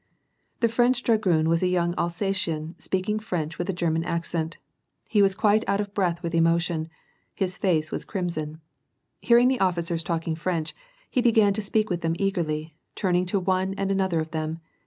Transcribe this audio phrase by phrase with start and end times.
[0.61, 4.57] The French dragoon was a young Alsatian, speaking French with a German accent.
[5.07, 6.89] He was quite out of breath with emotion;
[7.35, 8.61] his face was crimson.
[9.21, 10.73] Hearing the officers talking French,
[11.07, 14.59] he began to speak with them eagerly, turning to one and another of them.